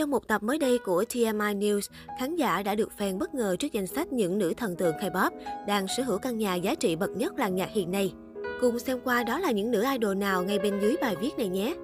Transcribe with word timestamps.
Trong 0.00 0.10
một 0.10 0.28
tập 0.28 0.42
mới 0.42 0.58
đây 0.58 0.78
của 0.78 1.04
TMI 1.04 1.54
News, 1.54 1.90
khán 2.18 2.36
giả 2.36 2.62
đã 2.62 2.74
được 2.74 2.92
fan 2.98 3.18
bất 3.18 3.34
ngờ 3.34 3.56
trước 3.58 3.72
danh 3.72 3.86
sách 3.86 4.12
những 4.12 4.38
nữ 4.38 4.54
thần 4.56 4.76
tượng 4.76 4.96
K-pop 4.96 5.30
đang 5.66 5.86
sở 5.88 6.02
hữu 6.02 6.18
căn 6.18 6.38
nhà 6.38 6.54
giá 6.54 6.74
trị 6.74 6.96
bậc 6.96 7.10
nhất 7.10 7.38
làng 7.38 7.54
nhạc 7.54 7.68
hiện 7.70 7.90
nay. 7.90 8.12
Cùng 8.60 8.78
xem 8.78 9.00
qua 9.04 9.22
đó 9.22 9.38
là 9.38 9.50
những 9.50 9.70
nữ 9.70 9.84
idol 9.92 10.16
nào 10.16 10.42
ngay 10.42 10.58
bên 10.58 10.80
dưới 10.80 10.96
bài 11.00 11.16
viết 11.20 11.30
này 11.38 11.48
nhé. 11.48 11.74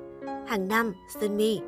Hàng 0.47 0.69
năm, 0.69 0.93
Sunmi 1.21 1.61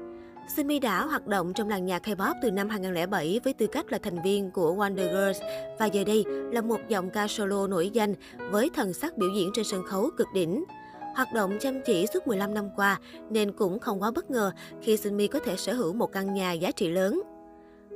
Sunmi 0.56 0.78
đã 0.78 1.06
hoạt 1.06 1.26
động 1.26 1.52
trong 1.54 1.68
làng 1.68 1.86
nhạc 1.86 2.08
K-pop 2.08 2.34
từ 2.42 2.50
năm 2.50 2.68
2007 2.68 3.40
với 3.44 3.52
tư 3.52 3.66
cách 3.66 3.92
là 3.92 3.98
thành 3.98 4.22
viên 4.22 4.50
của 4.50 4.74
Wonder 4.74 5.08
Girls 5.08 5.42
và 5.78 5.86
giờ 5.86 6.04
đây 6.04 6.24
là 6.52 6.60
một 6.60 6.80
giọng 6.88 7.10
ca 7.10 7.28
solo 7.28 7.66
nổi 7.66 7.90
danh 7.90 8.14
với 8.50 8.70
thần 8.74 8.92
sắc 8.92 9.16
biểu 9.16 9.28
diễn 9.36 9.50
trên 9.54 9.64
sân 9.64 9.82
khấu 9.86 10.10
cực 10.16 10.28
đỉnh. 10.34 10.64
Hoạt 11.18 11.32
động 11.32 11.58
chăm 11.60 11.80
chỉ 11.80 12.06
suốt 12.06 12.26
15 12.26 12.54
năm 12.54 12.68
qua 12.76 12.98
nên 13.30 13.52
cũng 13.52 13.78
không 13.78 14.02
quá 14.02 14.10
bất 14.10 14.30
ngờ 14.30 14.52
khi 14.82 14.96
Sunmi 14.96 15.26
có 15.26 15.38
thể 15.44 15.56
sở 15.56 15.72
hữu 15.72 15.92
một 15.92 16.12
căn 16.12 16.34
nhà 16.34 16.52
giá 16.52 16.70
trị 16.70 16.88
lớn. 16.88 17.22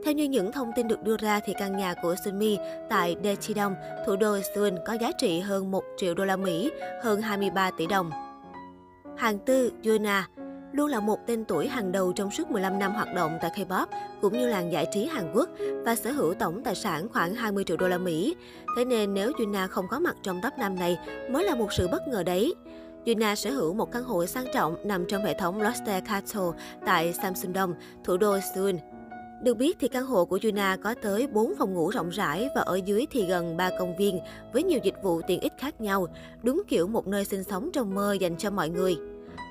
Theo 0.05 0.15
như 0.15 0.25
những 0.25 0.53
thông 0.53 0.71
tin 0.77 0.89
được 0.89 1.03
đưa 1.03 1.17
ra 1.17 1.41
thì 1.45 1.55
căn 1.59 1.77
nhà 1.77 1.95
của 2.03 2.15
Sunmi 2.25 2.59
tại 2.91 3.17
Daechidong, 3.25 3.75
thủ 4.07 4.17
đô 4.17 4.39
Seoul 4.55 4.75
có 4.87 4.93
giá 4.93 5.13
trị 5.19 5.41
hơn 5.41 5.71
1 5.71 5.85
triệu 5.97 6.15
đô 6.15 6.25
la 6.25 6.37
Mỹ, 6.37 6.71
hơn 7.03 7.23
23 7.23 7.71
tỷ 7.71 7.87
đồng. 7.87 8.11
Hàng 9.17 9.39
tư 9.39 9.73
Yuna 9.85 10.29
luôn 10.73 10.91
là 10.91 11.01
một 11.01 11.27
tên 11.27 11.45
tuổi 11.45 11.69
hàng 11.69 11.93
đầu 11.93 12.13
trong 12.13 12.31
suốt 12.31 12.51
15 12.51 12.79
năm 12.79 12.95
hoạt 12.95 13.15
động 13.15 13.39
tại 13.43 13.51
K-pop 13.55 13.87
cũng 14.21 14.39
như 14.39 14.49
làng 14.49 14.73
giải 14.73 14.87
trí 14.93 15.07
Hàn 15.07 15.33
Quốc 15.35 15.49
và 15.85 15.95
sở 15.95 16.11
hữu 16.11 16.35
tổng 16.35 16.63
tài 16.65 16.75
sản 16.75 17.09
khoảng 17.13 17.35
20 17.35 17.65
triệu 17.65 17.77
đô 17.77 17.89
la 17.89 17.99
Mỹ. 17.99 18.37
Thế 18.77 18.85
nên 18.85 19.15
nếu 19.15 19.33
Yuna 19.39 19.67
không 19.67 19.89
có 19.89 19.99
mặt 19.99 20.17
trong 20.23 20.41
top 20.43 20.53
5 20.59 20.79
này 20.79 20.99
mới 21.31 21.45
là 21.45 21.55
một 21.55 21.73
sự 21.73 21.89
bất 21.89 22.09
ngờ 22.09 22.23
đấy. 22.23 22.55
Yuna 23.07 23.35
sở 23.35 23.51
hữu 23.51 23.75
một 23.75 23.93
căn 23.93 24.05
hộ 24.05 24.27
sang 24.27 24.47
trọng 24.55 24.77
nằm 24.85 25.05
trong 25.09 25.25
hệ 25.25 25.35
thống 25.35 25.63
Lotte 25.63 26.01
Castle 26.01 26.51
tại 26.87 27.13
Samsung 27.13 27.75
thủ 28.05 28.17
đô 28.17 28.39
Seoul. 28.55 28.75
Được 29.43 29.55
biết 29.55 29.77
thì 29.81 29.89
căn 29.89 30.07
hộ 30.07 30.25
của 30.25 30.39
Yuna 30.45 30.77
có 30.77 30.95
tới 31.03 31.27
4 31.27 31.55
phòng 31.59 31.75
ngủ 31.75 31.91
rộng 31.91 32.09
rãi 32.09 32.49
và 32.55 32.61
ở 32.61 32.81
dưới 32.85 33.07
thì 33.11 33.27
gần 33.27 33.57
3 33.57 33.71
công 33.79 33.97
viên 33.97 34.21
với 34.53 34.63
nhiều 34.63 34.81
dịch 34.83 34.95
vụ 35.03 35.21
tiện 35.27 35.41
ích 35.41 35.53
khác 35.59 35.81
nhau, 35.81 36.07
đúng 36.43 36.63
kiểu 36.69 36.87
một 36.87 37.07
nơi 37.07 37.25
sinh 37.25 37.45
sống 37.45 37.71
trong 37.73 37.95
mơ 37.95 38.13
dành 38.21 38.37
cho 38.37 38.51
mọi 38.51 38.69
người. 38.69 38.97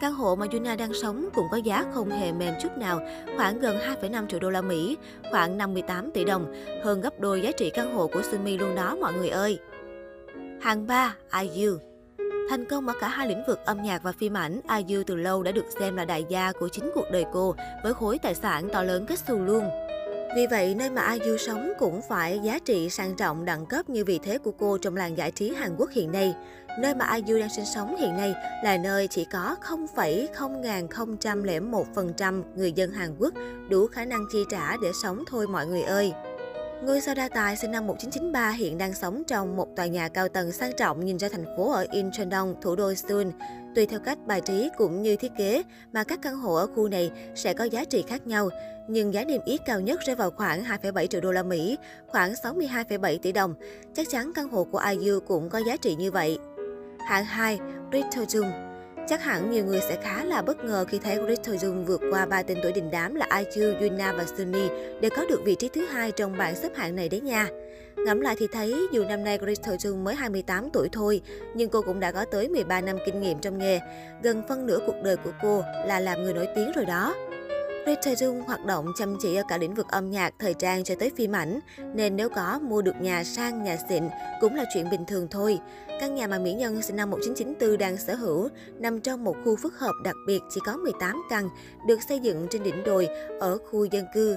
Căn 0.02 0.14
hộ 0.14 0.36
mà 0.36 0.45
Yuna 0.52 0.76
đang 0.76 0.94
sống 0.94 1.30
cũng 1.33 1.45
có 1.52 1.58
giá 1.58 1.86
không 1.94 2.09
hề 2.09 2.31
mềm 2.31 2.54
chút 2.61 2.78
nào, 2.78 3.00
khoảng 3.38 3.59
gần 3.59 3.78
2,5 3.78 4.28
triệu 4.28 4.39
đô 4.39 4.50
la 4.50 4.61
Mỹ, 4.61 4.98
khoảng 5.31 5.58
58 5.58 6.11
tỷ 6.11 6.26
đồng, 6.26 6.54
hơn 6.83 7.02
gấp 7.02 7.20
đôi 7.20 7.42
giá 7.42 7.52
trị 7.52 7.70
căn 7.73 7.95
hộ 7.95 8.08
của 8.08 8.22
Sunmi 8.31 8.58
luôn 8.58 8.76
đó 8.76 8.98
mọi 9.02 9.14
người 9.14 9.30
ơi. 9.30 9.59
Hàng 10.61 10.88
3, 10.88 11.16
IU 11.42 11.91
Thành 12.50 12.66
công 12.66 12.88
ở 12.88 12.94
cả 13.00 13.08
hai 13.08 13.28
lĩnh 13.28 13.44
vực 13.47 13.59
âm 13.66 13.84
nhạc 13.84 14.03
và 14.03 14.11
phim 14.11 14.38
ảnh, 14.38 14.61
IU 14.88 15.03
từ 15.08 15.16
lâu 15.16 15.44
đã 15.44 15.52
được 15.52 15.66
xem 15.80 15.95
là 15.95 16.06
đại 16.06 16.25
gia 16.30 16.52
của 16.52 16.70
chính 16.70 16.92
cuộc 16.95 17.06
đời 17.11 17.25
cô, 17.33 17.56
với 17.83 17.94
khối 17.94 18.20
tài 18.20 18.36
sản 18.36 18.70
to 18.70 18.83
lớn 18.83 19.06
kết 19.06 19.20
xù 19.28 19.39
luôn. 19.39 19.70
Vì 20.36 20.48
vậy, 20.48 20.75
nơi 20.75 20.89
mà 20.89 21.11
IU 21.11 21.38
sống 21.38 21.72
cũng 21.80 22.02
phải 22.09 22.39
giá 22.44 22.59
trị 22.66 22.89
sang 22.89 23.16
trọng 23.16 23.45
đẳng 23.45 23.66
cấp 23.66 23.89
như 23.89 24.06
vị 24.06 24.20
thế 24.23 24.38
của 24.38 24.52
cô 24.52 24.78
trong 24.78 24.95
làng 24.95 25.17
giải 25.17 25.31
trí 25.31 25.53
Hàn 25.53 25.75
Quốc 25.78 25.89
hiện 25.89 26.11
nay. 26.11 26.36
Nơi 26.80 26.95
mà 26.95 27.16
IU 27.16 27.39
đang 27.39 27.50
sinh 27.56 27.66
sống 27.66 27.95
hiện 27.98 28.17
nay 28.17 28.33
là 28.64 28.78
nơi 28.78 29.08
chỉ 29.08 29.26
có 29.26 29.55
0,0001% 29.61 32.44
người 32.55 32.72
dân 32.72 32.92
Hàn 32.92 33.16
Quốc 33.20 33.33
đủ 33.70 33.88
khả 33.88 34.05
năng 34.05 34.26
chi 34.31 34.45
trả 34.50 34.78
để 34.78 34.92
sống 35.03 35.23
thôi 35.28 35.48
mọi 35.48 35.67
người 35.67 35.81
ơi. 35.81 36.14
Ngôi 36.86 37.02
sao 37.02 37.16
đa 37.16 37.30
tài 37.30 37.56
sinh 37.56 37.72
năm 37.72 37.88
1993 37.88 38.50
hiện 38.50 38.78
đang 38.78 38.94
sống 38.94 39.24
trong 39.28 39.56
một 39.56 39.68
tòa 39.76 39.86
nhà 39.86 40.10
cao 40.10 40.30
tầng 40.30 40.52
sang 40.52 40.72
trọng 40.78 41.06
nhìn 41.06 41.20
ra 41.20 41.30
thành 41.32 41.46
phố 41.58 41.72
ở 41.72 41.86
Incheon, 41.92 42.48
thủ 42.62 42.76
đô 42.76 42.94
Seoul. 42.94 43.28
Tùy 43.76 43.86
theo 43.86 44.00
cách 44.00 44.18
bài 44.26 44.42
trí 44.42 44.70
cũng 44.78 45.02
như 45.02 45.16
thiết 45.16 45.32
kế 45.38 45.64
mà 45.94 46.04
các 46.04 46.20
căn 46.22 46.36
hộ 46.36 46.56
ở 46.56 46.68
khu 46.68 46.88
này 46.88 47.12
sẽ 47.36 47.54
có 47.54 47.64
giá 47.64 47.86
trị 47.86 48.04
khác 48.08 48.28
nhau, 48.28 48.50
nhưng 48.88 49.14
giá 49.14 49.23
niêm 49.23 49.42
yết 49.46 49.62
cao 49.66 49.80
nhất 49.80 50.00
rơi 50.06 50.16
vào 50.16 50.32
khoảng 50.32 50.64
2,7 50.64 51.08
triệu 51.08 51.22
đô 51.22 51.32
la 51.32 51.44
Mỹ, 51.44 51.78
khoảng 52.08 52.34
62,7 52.34 53.18
tỷ 53.18 53.32
đồng. 53.32 53.56
Chắc 53.94 54.10
chắn 54.10 54.32
căn 54.36 54.50
hộ 54.50 54.64
của 54.64 54.84
IU 54.90 55.20
cũng 55.20 55.50
có 55.50 55.60
giá 55.60 55.78
trị 55.78 55.95
như 55.95 56.12
vậy. 56.12 56.40
Hạng 57.08 57.26
2, 57.26 57.60
Rito 57.92 58.22
Jung 58.22 58.70
Chắc 59.08 59.23
hẳn 59.23 59.52
nhiều 59.52 59.66
người 59.66 59.80
sẽ 59.80 59.98
khá 60.04 60.23
là 60.23 60.42
bất 60.42 60.64
ngờ 60.66 60.86
khi 60.88 61.00
thấy 61.00 61.17
Crystal 61.26 61.56
Jung 61.56 61.86
vượt 61.86 62.02
qua 62.12 62.26
ba 62.26 62.44
tên 62.44 62.58
tuổi 62.64 62.72
đình 62.72 62.92
đám 62.92 63.16
là 63.16 63.28
IU, 63.56 63.73
Yuna 63.80 64.14
và 64.14 64.26
Sunny 64.38 64.67
để 65.02 65.10
có 65.10 65.26
được 65.30 65.42
vị 65.45 65.56
trí 65.56 65.70
thứ 65.70 65.86
hai 65.86 66.12
trong 66.12 66.38
bảng 66.38 66.56
xếp 66.56 66.70
hạng 66.76 66.95
này 66.95 67.10
đấy 67.10 67.22
nha. 67.22 67.48
Ngẫm 68.06 68.22
lại 68.22 68.36
thì 68.40 68.48
thấy 68.52 68.88
dù 68.92 69.04
năm 69.04 69.23
nay 69.23 69.38
Crystal 69.38 69.76
Jung 69.76 70.04
mới 70.04 70.16
28 70.16 70.70
tuổi 70.73 70.90
thôi, 70.92 71.22
nhưng 71.56 71.70
cô 71.70 71.82
cũng 71.82 72.00
đã 72.00 72.11
có 72.11 72.26
tới 72.26 72.50
13 72.50 72.82
năm 72.82 72.98
kinh 73.06 73.22
nghiệm 73.22 73.40
trong 73.40 73.58
nghề. 73.58 73.80
Gần 74.23 74.44
phân 74.50 74.66
nửa 74.66 74.80
cuộc 74.86 74.95
đời 75.04 75.17
của 75.17 75.32
cô 75.42 75.64
là 75.86 76.00
làm 76.00 76.23
người 76.23 76.34
nổi 76.34 76.48
tiếng 76.56 76.72
rồi 76.72 76.86
đó. 76.86 77.16
Peter 77.86 78.19
Dung 78.19 78.42
hoạt 78.42 78.65
động 78.65 78.92
chăm 78.97 79.17
chỉ 79.21 79.36
ở 79.36 79.43
cả 79.47 79.58
lĩnh 79.58 79.75
vực 79.75 79.87
âm 79.87 80.09
nhạc, 80.09 80.33
thời 80.39 80.53
trang 80.53 80.83
cho 80.83 80.95
tới 80.99 81.11
phim 81.15 81.36
ảnh, 81.36 81.59
nên 81.93 82.15
nếu 82.15 82.30
có 82.30 82.59
mua 82.59 82.81
được 82.81 82.95
nhà 83.02 83.23
sang, 83.23 83.64
nhà 83.64 83.77
xịn 83.89 84.03
cũng 84.42 84.55
là 84.55 84.65
chuyện 84.73 84.89
bình 84.89 85.05
thường 85.08 85.27
thôi. 85.31 85.59
Căn 85.99 86.15
nhà 86.15 86.27
mà 86.27 86.39
mỹ 86.39 86.53
nhân 86.53 86.81
sinh 86.81 86.95
năm 86.95 87.09
1994 87.09 87.77
đang 87.77 87.97
sở 87.97 88.15
hữu 88.15 88.49
nằm 88.80 89.02
trong 89.02 89.23
một 89.23 89.36
khu 89.45 89.55
phức 89.55 89.80
hợp 89.80 89.93
đặc 90.03 90.15
biệt 90.27 90.39
chỉ 90.49 90.61
có 90.65 90.77
18 90.77 91.23
căn, 91.30 91.49
được 91.87 91.99
xây 92.09 92.19
dựng 92.19 92.47
trên 92.49 92.64
đỉnh 92.64 92.83
đồi 92.83 93.08
ở 93.39 93.58
khu 93.58 93.86
dân 93.86 94.05
cư 94.13 94.36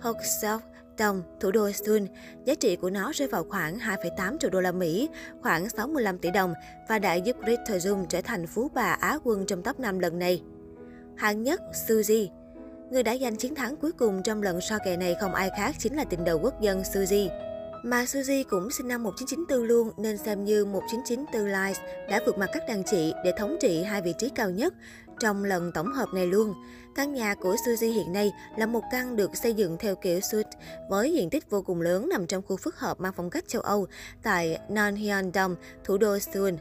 Hoksok, 0.00 0.62
Đông, 0.98 1.22
thủ 1.40 1.50
đô 1.50 1.70
Seoul. 1.70 2.02
Giá 2.44 2.54
trị 2.54 2.76
của 2.76 2.90
nó 2.90 3.12
rơi 3.14 3.28
vào 3.28 3.44
khoảng 3.44 3.78
2,8 3.78 4.38
triệu 4.38 4.50
đô 4.50 4.60
la 4.60 4.72
Mỹ, 4.72 5.08
khoảng 5.42 5.68
65 5.68 6.18
tỷ 6.18 6.30
đồng 6.30 6.54
và 6.88 6.98
đã 6.98 7.14
giúp 7.14 7.36
Rita 7.46 7.76
Jung 7.76 8.06
trở 8.06 8.20
thành 8.20 8.46
phú 8.46 8.70
bà 8.74 8.96
Á 9.00 9.18
quân 9.24 9.46
trong 9.46 9.62
top 9.62 9.80
5 9.80 9.98
lần 9.98 10.18
này. 10.18 10.42
Hạng 11.16 11.42
nhất, 11.42 11.60
Suzy 11.88 12.28
Người 12.90 13.02
đã 13.02 13.16
giành 13.16 13.36
chiến 13.36 13.54
thắng 13.54 13.76
cuối 13.76 13.92
cùng 13.92 14.22
trong 14.22 14.42
lần 14.42 14.60
so 14.60 14.78
kè 14.84 14.96
này 14.96 15.14
không 15.20 15.34
ai 15.34 15.50
khác 15.56 15.74
chính 15.78 15.96
là 15.96 16.04
tình 16.04 16.24
đầu 16.24 16.38
quốc 16.42 16.60
dân 16.60 16.82
Suzy. 16.82 17.28
Mà 17.84 18.04
Suzy 18.04 18.44
cũng 18.50 18.70
sinh 18.70 18.88
năm 18.88 19.02
1994 19.02 19.66
luôn 19.66 19.90
nên 19.96 20.18
xem 20.18 20.44
như 20.44 20.64
1994 20.64 21.46
Lies 21.46 21.78
đã 22.10 22.20
vượt 22.26 22.38
mặt 22.38 22.50
các 22.52 22.62
đàn 22.68 22.82
chị 22.84 23.12
để 23.24 23.32
thống 23.38 23.56
trị 23.60 23.82
hai 23.82 24.02
vị 24.02 24.14
trí 24.18 24.28
cao 24.28 24.50
nhất 24.50 24.74
trong 25.20 25.44
lần 25.44 25.72
tổng 25.74 25.92
hợp 25.92 26.08
này 26.14 26.26
luôn. 26.26 26.54
Căn 26.94 27.14
nhà 27.14 27.34
của 27.34 27.56
Suzy 27.66 27.92
hiện 27.92 28.12
nay 28.12 28.32
là 28.56 28.66
một 28.66 28.82
căn 28.92 29.16
được 29.16 29.36
xây 29.36 29.54
dựng 29.54 29.76
theo 29.78 29.96
kiểu 29.96 30.20
suite 30.20 30.50
với 30.90 31.12
diện 31.12 31.30
tích 31.30 31.50
vô 31.50 31.62
cùng 31.62 31.80
lớn 31.80 32.08
nằm 32.08 32.26
trong 32.26 32.42
khu 32.42 32.56
phức 32.56 32.78
hợp 32.78 33.00
mang 33.00 33.12
phong 33.16 33.30
cách 33.30 33.44
châu 33.48 33.62
Âu 33.62 33.86
tại 34.22 34.58
Nonhyeon-dong, 34.68 35.54
thủ 35.84 35.98
đô 35.98 36.18
Seoul. 36.18 36.54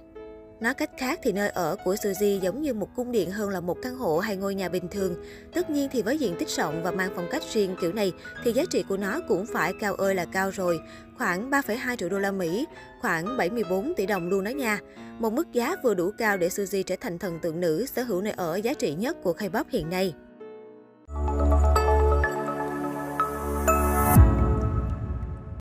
Nói 0.60 0.74
cách 0.74 0.90
khác 0.98 1.20
thì 1.24 1.32
nơi 1.32 1.50
ở 1.50 1.76
của 1.84 1.94
Suzy 1.94 2.40
giống 2.40 2.62
như 2.62 2.74
một 2.74 2.90
cung 2.96 3.12
điện 3.12 3.32
hơn 3.32 3.50
là 3.50 3.60
một 3.60 3.78
căn 3.82 3.96
hộ 3.96 4.20
hay 4.20 4.36
ngôi 4.36 4.56
nhà 4.56 4.70
bình 4.70 4.88
thường. 4.92 5.16
Tất 5.54 5.70
nhiên 5.70 5.90
thì 5.92 6.02
với 6.02 6.18
diện 6.18 6.36
tích 6.40 6.50
rộng 6.50 6.84
và 6.84 6.92
mang 6.92 7.12
phong 7.16 7.28
cách 7.32 7.44
riêng 7.54 7.76
kiểu 7.82 7.94
này 7.94 8.14
thì 8.44 8.52
giá 8.52 8.64
trị 8.70 8.84
của 8.90 8.98
nó 8.98 9.20
cũng 9.28 9.46
phải 9.46 9.74
cao 9.80 9.96
ơi 9.96 10.16
là 10.16 10.26
cao 10.26 10.52
rồi, 10.52 10.80
khoảng 11.18 11.50
3,2 11.50 11.96
triệu 11.96 12.10
đô 12.10 12.20
la 12.20 12.32
Mỹ, 12.32 12.66
khoảng 13.02 13.38
74 13.38 13.94
tỷ 13.96 14.06
đồng 14.06 14.30
luôn 14.30 14.44
đó 14.44 14.50
nha. 14.50 14.80
Một 15.20 15.34
mức 15.34 15.54
giá 15.54 15.76
vừa 15.84 15.94
đủ 15.94 16.12
cao 16.18 16.38
để 16.38 16.48
Suzy 16.48 16.84
trở 16.84 16.96
thành 17.02 17.20
thần 17.20 17.40
tượng 17.42 17.60
nữ 17.60 17.86
sở 17.86 18.04
hữu 18.04 18.22
nơi 18.22 18.34
ở 18.34 18.56
giá 18.56 18.74
trị 18.74 18.94
nhất 18.94 19.18
của 19.24 19.34
K-pop 19.34 19.64
hiện 19.70 19.90
nay. 19.90 20.14